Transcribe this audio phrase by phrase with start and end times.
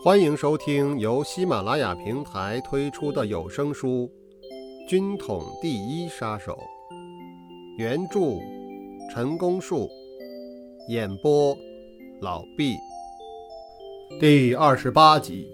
[0.00, 4.08] 欢迎收听由喜马拉雅平台推出的有声书
[4.88, 6.52] 《军统第一杀手》，
[7.76, 8.20] 原著
[9.10, 9.90] 陈功树，
[10.88, 11.52] 演播
[12.20, 12.76] 老毕，
[14.20, 15.48] 第二十八集。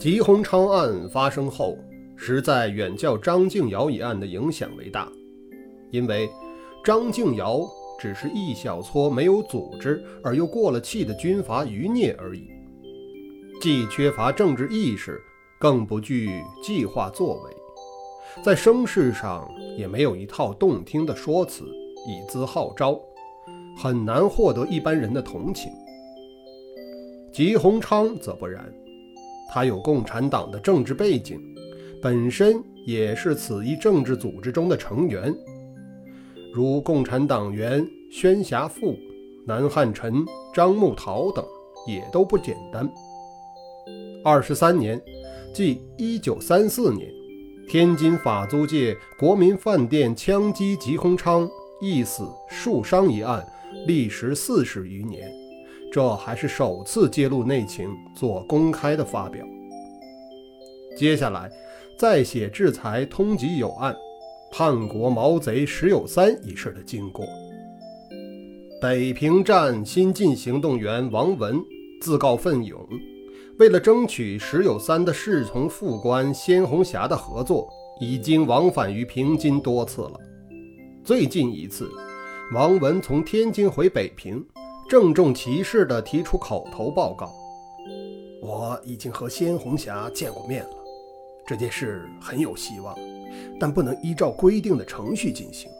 [0.00, 1.76] 吉鸿昌案发生后，
[2.16, 5.06] 实在远较张敬尧一案的影响为大，
[5.90, 6.26] 因为
[6.82, 7.68] 张敬尧。
[8.00, 12.48] 只是一小撮没有组织而又过了气的军阀余孽而已，
[13.60, 15.20] 既缺乏政治意识，
[15.58, 17.50] 更不具计划作为，
[18.42, 21.64] 在声势上也没有一套动听的说辞
[22.08, 22.98] 以资号召，
[23.76, 25.70] 很难获得一般人的同情。
[27.30, 28.72] 吉鸿昌则不然，
[29.52, 31.38] 他有共产党的政治背景，
[32.00, 35.34] 本身也是此一政治组织中的成员。
[36.52, 38.98] 如共产党员宣侠富、
[39.46, 41.44] 南汉宸、张木陶等，
[41.86, 42.90] 也都不简单。
[44.24, 45.00] 二十三年，
[45.54, 47.08] 即一九三四年，
[47.68, 51.48] 天津法租界国民饭店枪击吉鸿昌，
[51.80, 53.46] 一死数伤一案，
[53.86, 55.32] 历时四十余年，
[55.92, 59.46] 这还是首次揭露内情做公开的发表。
[60.96, 61.48] 接下来，
[61.96, 63.94] 再写制裁通缉有案。
[64.52, 67.24] 叛国毛贼石有三一事的经过。
[68.80, 71.62] 北平站新进行动员王文
[72.00, 72.82] 自告奋勇，
[73.58, 77.68] 为了争取石有三的侍从副官鲜红霞的合作，
[78.00, 80.18] 已经往返于平津多次了。
[81.04, 81.90] 最近一次，
[82.54, 84.42] 王文从天津回北平，
[84.88, 87.30] 郑重其事地提出口头报告
[88.40, 90.70] ：“我已经和鲜红霞见过面了，
[91.46, 92.96] 这件事很有希望。”
[93.60, 95.70] 但不能依照规定的程序进行。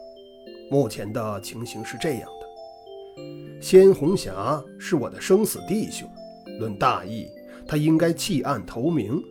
[0.69, 2.29] 目前的情形是这样
[3.61, 6.09] 鲜：红霞是我的生死弟兄，
[6.59, 7.27] 论大义，
[7.67, 9.21] 他应该弃暗投明；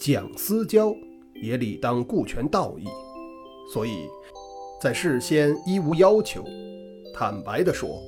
[0.00, 0.94] 蒋思交
[1.42, 2.84] 也理当顾全道义。
[3.72, 4.08] 所以，
[4.80, 6.44] 在事先一无要求，
[7.14, 8.02] 坦白地说，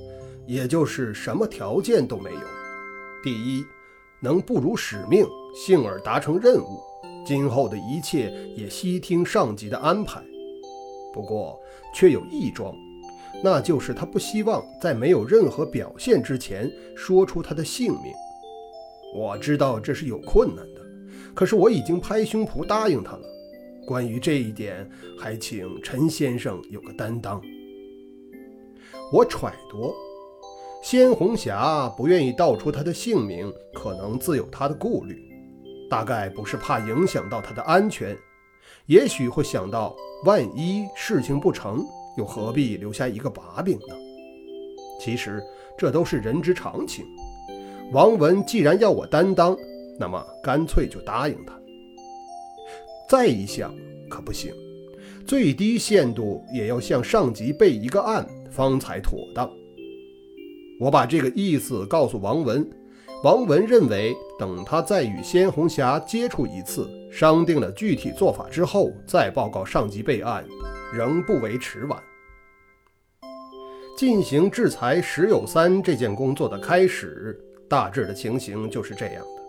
[0.45, 2.41] 也就是什么条件都没有。
[3.23, 3.63] 第一，
[4.21, 6.81] 能不辱使命，幸而达成任务。
[7.25, 10.21] 今后的一切也悉听上级的安排，
[11.13, 11.57] 不过
[11.95, 12.75] 却有一桩，
[13.43, 18.13] 那就是他不希望在没有任何表现之前说出他的姓名。
[19.13, 20.81] 我知道这是有困难的，
[21.35, 23.21] 可是我已经拍胸脯答应他了。
[23.85, 24.89] 关于这一点，
[25.19, 27.41] 还请陈先生有个担当。
[29.11, 29.93] 我揣度，
[30.81, 35.21] 鲜红霞不愿意道出他的姓名，可能自有他的顾虑。
[35.89, 38.17] 大概不是怕影响到他的安全，
[38.87, 39.93] 也许会想到，
[40.23, 41.85] 万一事情不成，
[42.17, 43.95] 又何必留下一个把柄呢？
[44.99, 45.43] 其实
[45.77, 47.05] 这都是人之常情。
[47.91, 49.57] 王文既然要我担当，
[49.99, 51.53] 那么干脆就答应他。
[53.09, 53.73] 再一想，
[54.09, 54.53] 可不行，
[55.27, 59.49] 最低限度也要向上级备一个案，方才妥当。
[60.79, 62.67] 我把这个意思告诉王文。
[63.23, 70.43] 王文认为，等他再与鲜红霞接触一次，商定了具体做法之后，再报告上级备案，
[70.93, 72.01] 仍不为迟晚。
[73.97, 77.39] 进行制裁石有三这件工作的开始，
[77.69, 79.41] 大致的情形就是这样的：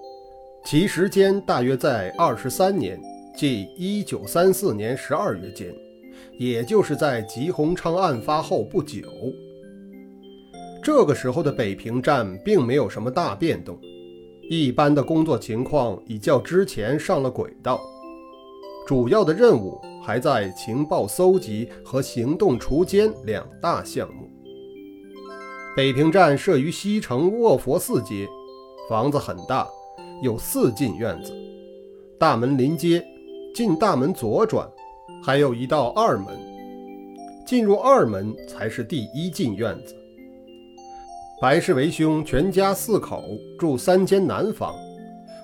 [0.65, 3.01] 其时间大约在二十三年，
[3.37, 5.75] 即一九三四年十二月间，
[6.39, 9.03] 也就是在吉鸿昌案发后不久。
[10.83, 13.79] 这个时候的北平站并没有什么大变动，
[14.51, 17.81] 一般的工作情况已较之前上了轨道，
[18.87, 24.29] 主要的任务还在情报搜集和行动除奸两大项目。
[25.75, 28.29] 北平站设于西城卧佛寺街，
[28.89, 29.67] 房子很大，
[30.23, 31.33] 有四进院子，
[32.19, 33.03] 大门临街，
[33.55, 34.69] 进大门左转，
[35.23, 36.27] 还有一道二门，
[37.47, 39.97] 进入二门才是第一进院子。
[41.41, 43.25] 白氏为兄全家四口
[43.59, 44.77] 住三间南房，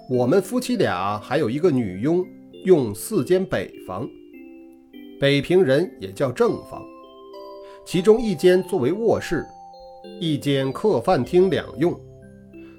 [0.08, 2.24] 我们夫妻俩还有一个女佣，
[2.64, 4.08] 用四间北房。
[5.20, 6.82] 北平人也叫正房，
[7.84, 9.44] 其中一间作为卧室，
[10.18, 11.94] 一间客饭厅两用，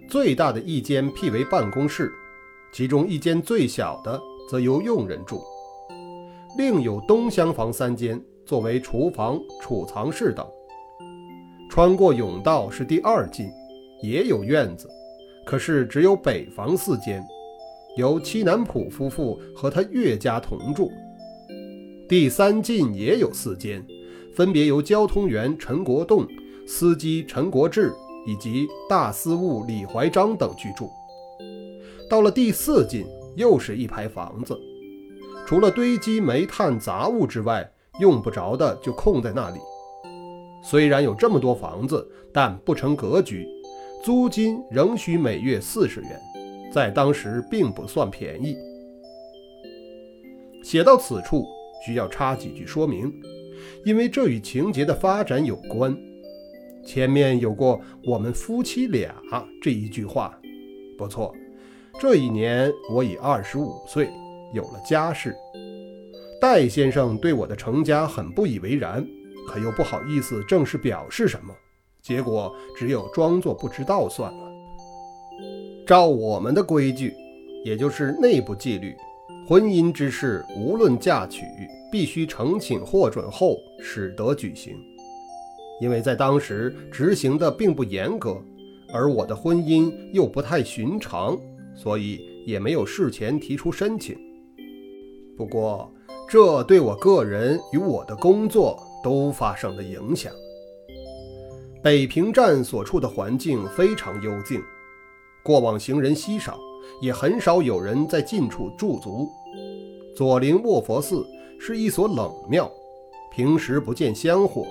[0.09, 2.11] 最大的一间辟为办公室，
[2.73, 5.39] 其中一间最小的则由佣人住，
[6.57, 10.43] 另有东厢房三间作为厨房、储藏室等。
[11.69, 13.51] 穿过甬道是第二进，
[14.01, 14.89] 也有院子，
[15.45, 17.23] 可是只有北房四间，
[17.97, 20.91] 由戚南浦夫妇和他岳家同住。
[22.11, 23.81] 第三进也有四间，
[24.35, 26.27] 分别由交通员陈国栋、
[26.67, 27.89] 司机陈国志
[28.27, 30.91] 以及大司务李怀章等居住。
[32.09, 33.05] 到了第四进，
[33.37, 34.59] 又是一排房子，
[35.47, 37.71] 除了堆积煤炭杂物之外，
[38.01, 39.59] 用不着的就空在那里。
[40.61, 43.47] 虽然有这么多房子，但不成格局，
[44.03, 46.19] 租金仍需每月四十元，
[46.73, 48.57] 在当时并不算便宜。
[50.61, 51.45] 写到此处，
[51.85, 53.13] 需要插几句说明，
[53.83, 55.95] 因为这与情节的发展有关。
[56.85, 59.13] 前面有过“我们夫妻俩”
[59.61, 60.39] 这一句话，
[60.97, 61.33] 不错。
[61.99, 64.09] 这一年我已二十五岁，
[64.53, 65.35] 有了家室。
[66.41, 69.05] 戴先生对我的成家很不以为然，
[69.47, 71.53] 可又不好意思正式表示什么，
[72.01, 74.51] 结果只有装作不知道算了。
[75.85, 77.13] 照我们的规矩，
[77.63, 78.95] 也就是内部纪律，
[79.51, 81.43] 婚姻之事无论嫁娶，
[81.91, 84.73] 必须呈请获准后使得举行。
[85.81, 88.41] 因为在当时执行的并不严格，
[88.93, 91.37] 而我的婚姻又不太寻常，
[91.75, 94.17] 所以也没有事前提出申请。
[95.35, 95.91] 不过，
[96.29, 100.31] 这对我个人与我的工作都发生了影响。
[101.83, 104.61] 北平站所处的环境非常幽静，
[105.43, 106.57] 过往行人稀少，
[107.01, 109.29] 也很少有人在近处驻足。
[110.15, 111.25] 左邻卧佛寺
[111.59, 112.71] 是一所冷庙，
[113.31, 114.65] 平时不见香火。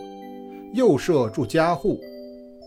[0.73, 2.01] 右舍住家户，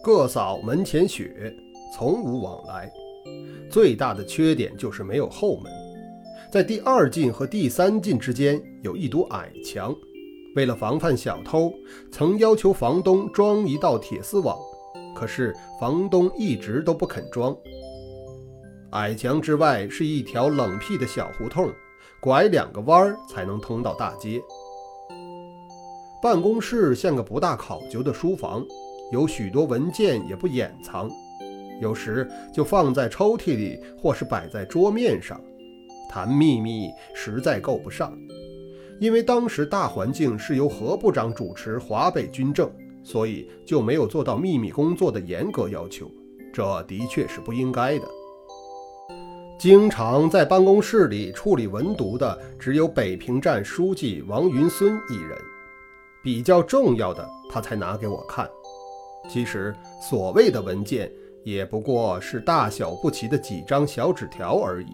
[0.04, 1.56] 各扫门前雪，
[1.96, 2.92] 从无往来。
[3.70, 5.72] 最大的缺点就是没有后门，
[6.52, 9.96] 在第二进和第三进之间有一堵矮墙。
[10.56, 11.74] 为了防范小偷，
[12.12, 14.58] 曾要求房东装一道铁丝网，
[15.16, 17.56] 可是房东一直都不肯装。
[18.94, 21.72] 矮墙之外是一条冷僻的小胡同，
[22.20, 24.40] 拐两个弯儿才能通到大街。
[26.22, 28.64] 办公室像个不大考究的书房，
[29.12, 31.10] 有许多文件也不掩藏，
[31.82, 35.42] 有时就放在抽屉里，或是摆在桌面上。
[36.08, 38.16] 谈秘密实在够不上，
[39.00, 42.72] 因为当时大环境是由何部长主持华北军政，
[43.04, 46.12] 所以就没有做到秘密工作的严格要求。
[46.54, 48.06] 这的确是不应该的。
[49.64, 55.38] 经常在办公室里处理文牍的，只有北平站书记王云孙一人。
[56.22, 58.46] 比较重要的，他才拿给我看。
[59.30, 61.10] 其实所谓的文件，
[61.46, 64.88] 也不过是大小不齐的几张小纸条而已。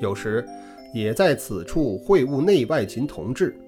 [0.00, 0.46] 有时
[0.94, 3.58] 也在此处会晤内外勤同志，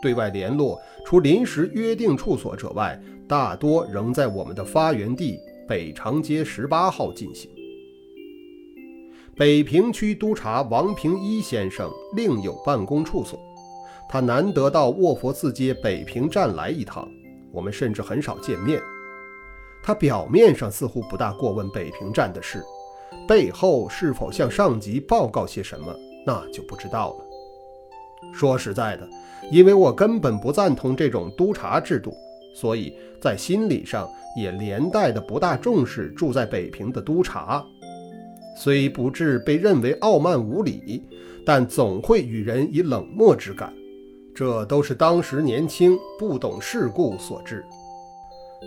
[0.00, 2.98] 对外联络，除临时约定处所者外，
[3.28, 7.50] 大多仍在我们的发源地北长街十八号进行。
[9.38, 13.38] 北平区督察王平一先生另有办公处所。
[14.08, 17.06] 他难得到卧佛寺街北平站来一趟，
[17.52, 18.80] 我们甚至很少见面。
[19.82, 22.64] 他表面上似乎不大过问北平站的事，
[23.28, 25.94] 背后是否向上级报告些什么，
[26.24, 28.32] 那就不知道了。
[28.32, 29.06] 说实在的，
[29.52, 32.16] 因为我根本不赞同这种督察制度，
[32.54, 37.62] 所以在心理上也连带的不大重视住在北平的督察。
[38.56, 41.02] 虽不至被认为傲慢无礼，
[41.44, 43.72] 但总会与人以冷漠之感。
[44.34, 47.64] 这都是当时年轻不懂世故所致。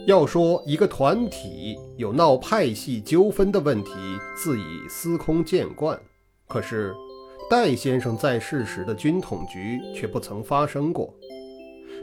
[0.05, 3.91] 要说一个团体有闹派系纠纷的问题，
[4.37, 5.99] 自已司空见惯。
[6.47, 6.93] 可是
[7.49, 11.13] 戴先生在世时的军统局却不曾发生过。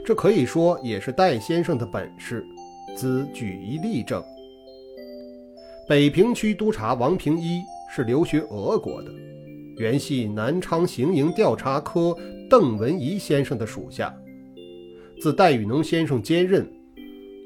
[0.05, 2.45] 这可以说也是戴先生的本事。
[2.95, 4.23] 兹举一例证：
[5.87, 9.11] 北平区督察王平一是留学俄国的，
[9.77, 12.15] 原系南昌行营调查科。
[12.49, 14.15] 邓文仪先生的属下，
[15.19, 16.65] 自戴雨农先生兼任，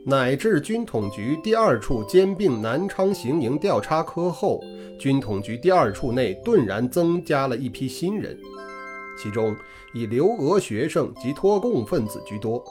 [0.06, 4.64] 乃至军统局第二处兼并南昌行营调查科后，
[5.00, 8.38] 军统局第二处内顿然增加了一批新人，
[9.18, 9.56] 其中
[9.96, 12.64] 以留俄学生及脱共分子居多，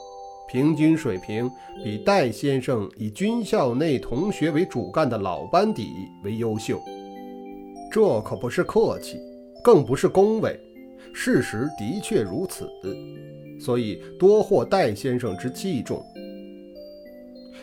[0.49, 1.51] 平均水平
[1.83, 5.89] 比戴先生以军校内同学为主干的老班底
[6.23, 6.81] 为优秀。
[7.91, 9.19] 这可不是客气，
[9.61, 10.57] 更不是恭维。
[11.13, 12.69] 事实的确如此，
[13.59, 16.01] 所以多获戴先生之器重。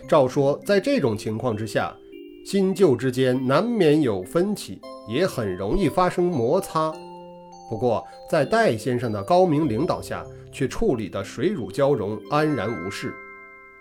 [0.07, 1.97] 照说，在这种情况之下，
[2.45, 6.93] 新旧之间难免有分歧，也很容易发生摩擦。
[7.71, 13.15] 不过，在戴先生的高明领导下，却处理得水乳交融，安然无事。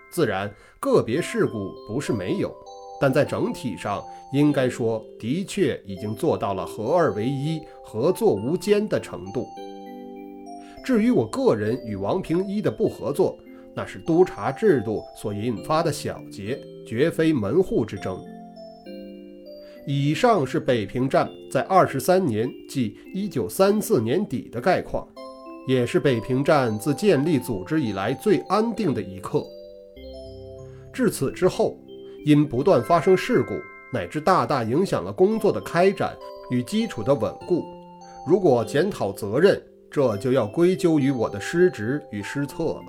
[0.10, 0.50] 自然，
[0.80, 2.56] 个别事故不是没有，
[3.00, 7.62] 但在整体上，应该说，的确已经做到了合二为一。
[7.90, 9.48] 合作无间的程度。
[10.84, 13.40] 至于我个人与王平一的不合作，
[13.74, 18.22] 那是督察制度所引发的小节，绝非门户之争。
[19.88, 25.08] 以上是北平站在二十三年，即一九三四年底的概况，
[25.66, 29.46] 也是北平站自建立组织以来最安定的一刻。
[30.92, 31.78] 至此之后，
[32.28, 33.54] 因不断发生事故，
[33.90, 36.14] 乃至大大影响了工作的开展
[36.52, 37.64] 与基础的稳固。
[38.28, 39.58] 如果检讨责任，
[39.90, 42.84] 这就要归咎于我的失职与失策了。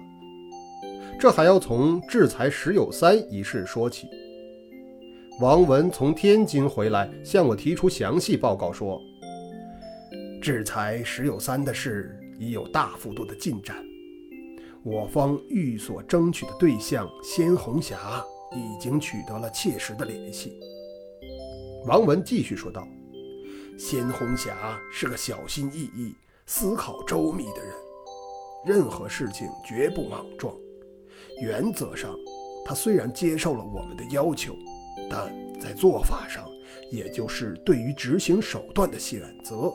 [1.21, 4.09] 这还要从制裁石友三一事说起。
[5.40, 9.00] 王文从天津回来，向我提出详细报告说，
[10.42, 13.76] 制裁石友三的事已有大幅度的进展，
[14.83, 17.97] 我方欲所争取的对象鲜红霞
[18.52, 20.59] 已经取得了切实的联系。
[21.87, 22.87] 王文继续说道
[23.78, 26.14] ：“鲜红霞是个小心翼翼、
[26.47, 27.73] 思考周密的人，
[28.67, 30.55] 任何事情绝不莽撞。
[31.40, 32.14] 原则上，
[32.64, 34.55] 他虽然接受了我们的要求。”
[35.09, 36.45] 但在做法上，
[36.90, 39.73] 也就是对于执行手段的选择，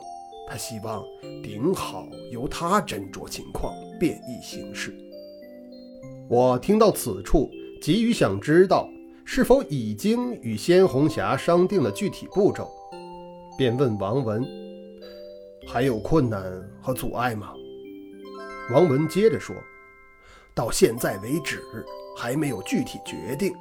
[0.48, 1.02] 他希望
[1.42, 4.94] 顶好由他斟酌情况，便宜行事。
[6.28, 7.50] 我听到此处，
[7.84, 8.88] 急于想知道
[9.26, 12.66] 是否已经与鲜红霞商定了具体步骤，
[13.58, 14.42] 便问王文
[15.68, 16.42] ：“还有困难
[16.80, 17.52] 和阻碍吗？”
[18.72, 19.54] 王文接着说
[20.56, 21.62] ：“到现在为止，
[22.16, 23.54] 还没有具体决定。”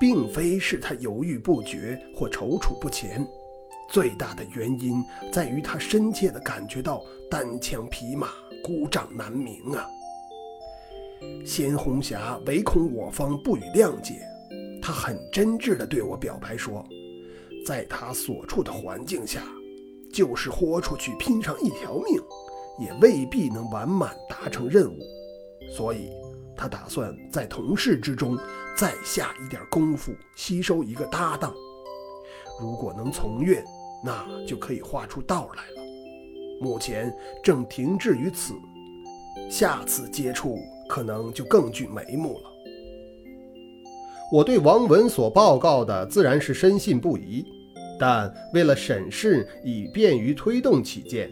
[0.00, 3.28] 并非是他犹豫不决或踌躇不前，
[3.90, 8.28] 最大的原因在于他深切地感觉到单枪匹马、
[8.64, 9.86] 孤掌难鸣啊。
[11.44, 14.14] 鲜红霞唯恐我方不予谅解，
[14.80, 16.86] 他很真挚地对我表白说，
[17.66, 19.42] 在他所处的环境下，
[20.12, 22.20] 就是豁出去拼上一条命，
[22.78, 24.98] 也未必能完满达成任务，
[25.76, 26.10] 所以。
[26.60, 28.36] 他打算在同事之中
[28.76, 31.54] 再下一点功夫，吸收一个搭档。
[32.60, 33.64] 如果能从愿，
[34.04, 35.82] 那就可以画出道来了。
[36.60, 38.54] 目前正停滞于此，
[39.48, 42.50] 下次接触可能就更具眉目了。
[44.32, 47.44] 我对王文所报告的自然是深信不疑，
[47.98, 51.30] 但为了审视以便于推动起见，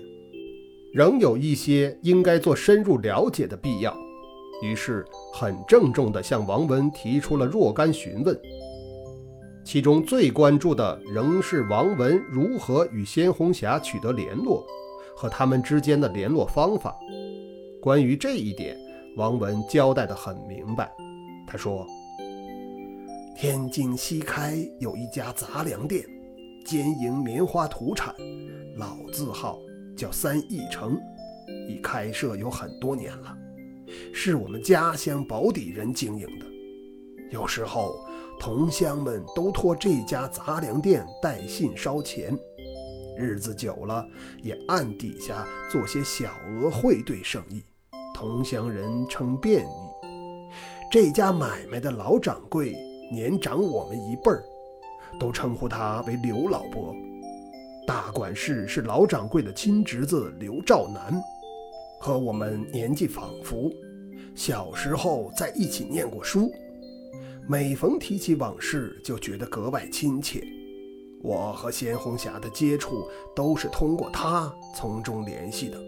[0.93, 3.97] 仍有一些应该做深入了解的必要。
[4.63, 8.35] 于是，很郑重地向王文提出了若干询问，
[9.63, 14.65] 其中最关注的仍是王文如何与鲜红霞取得联络，
[15.15, 16.97] 和他们之间的联络方法。
[17.83, 18.75] 关于这一点，
[19.17, 20.93] 王文交代得很明白。
[21.47, 21.87] 他说
[23.35, 26.05] ：“天津西开有一家杂粮店，
[26.67, 28.15] 兼营棉花土产，
[28.77, 29.59] 老字号
[29.97, 30.99] 叫三义城，
[31.67, 33.35] 已开设有很多年了。”
[34.13, 36.47] 是我们家乡保底人经营的，
[37.31, 37.95] 有时候
[38.39, 42.37] 同乡们都托这家杂粮店带信捎钱，
[43.17, 44.07] 日子久了
[44.43, 47.63] 也暗底下做些小额汇兑生意，
[48.17, 49.69] 同乡人称便宜。
[50.91, 52.75] 这家买卖的老掌柜
[53.13, 54.43] 年长我们一辈儿，
[55.21, 56.97] 都称呼他为刘老伯。
[57.87, 61.23] 大管事是老掌柜的亲侄子刘兆南。
[62.01, 63.71] 和我们年纪仿佛，
[64.35, 66.51] 小时候在一起念过书，
[67.47, 70.43] 每逢提起往事，就觉得格外亲切。
[71.23, 75.79] 我和鲜红霞的接触都是通过他从中联系的，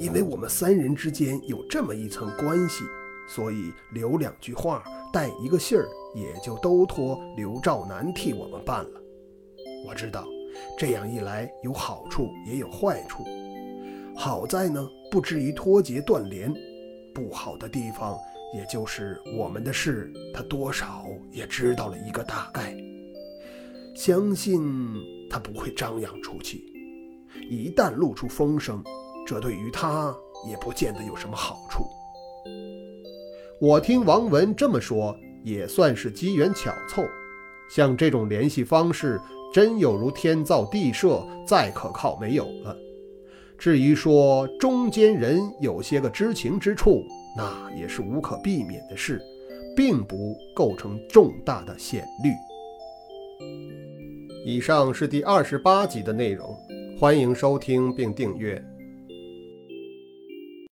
[0.00, 2.84] 因为我们三人之间有这么一层关系，
[3.28, 4.82] 所以留两句话，
[5.12, 9.00] 带一个信儿，也就都托刘兆南替我们办了。
[9.86, 10.26] 我知道，
[10.78, 13.24] 这样一来有好处也有坏处。
[14.16, 16.52] 好在呢，不至于脱节断联；
[17.14, 18.16] 不好的地方，
[18.54, 22.76] 也就是我们的事，他多少也知道了一个大概。
[23.94, 24.60] 相信
[25.30, 26.58] 他不会张扬出去，
[27.48, 28.82] 一旦露出风声，
[29.26, 30.14] 这对于他
[30.46, 31.84] 也不见得有什么好处。
[33.60, 37.02] 我听王文这么说，也算是机缘巧凑。
[37.70, 39.18] 像这种联系方式，
[39.52, 42.76] 真有如天造地设，再可靠没有了。
[43.56, 47.02] 至于说中间人有些个知情之处，
[47.36, 49.22] 那也是无可避免的事，
[49.74, 52.30] 并不构成重大的险虑。
[54.44, 56.54] 以上是第二十八集的内容，
[57.00, 58.62] 欢迎收听并订阅。